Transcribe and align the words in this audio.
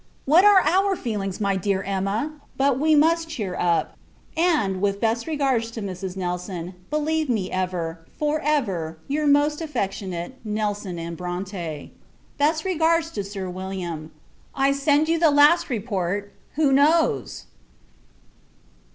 What 0.25 0.43
are 0.43 0.61
our 0.61 0.95
feelings, 0.95 1.39
my 1.39 1.55
dear 1.55 1.83
Emma! 1.83 2.31
but, 2.57 2.79
we 2.79 2.95
must 2.95 3.29
cheer 3.29 3.53
up: 3.53 3.95
and, 4.35 4.81
with 4.81 4.99
best 4.99 5.27
regards 5.27 5.69
to 5.69 5.81
Mrs. 5.83 6.17
Nelson, 6.17 6.73
believe 6.89 7.29
me 7.29 7.51
ever, 7.51 7.99
for 8.17 8.39
ever, 8.41 8.97
your 9.07 9.27
most 9.27 9.61
affectionate, 9.61 10.43
NELSON 10.43 10.95
& 11.15 11.15
BRONTE. 11.15 11.91
Best 12.39 12.65
regards 12.65 13.11
to 13.11 13.23
Sir 13.23 13.47
William. 13.47 14.09
I 14.55 14.71
send 14.71 15.07
you 15.07 15.19
the 15.19 15.29
last 15.29 15.69
report. 15.69 16.33
Who 16.53 16.71
knows! 16.73 17.45